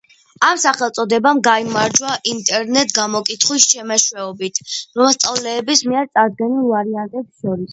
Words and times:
ამ 0.45 0.59
სახელწოდებამ 0.61 1.41
გაიმარჯვა 1.47 2.15
ინტერნეტ 2.31 2.95
გამოკითხვის 2.99 3.67
მეშვეობით, 3.93 4.59
მოსწავლეების 5.03 5.85
მიერ 5.93 6.11
წარდგენილ 6.17 6.67
ვარიანტებს 6.75 7.45
შორის. 7.47 7.69